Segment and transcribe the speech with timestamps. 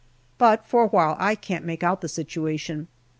[0.39, 2.87] But for a while I can't make out the situation.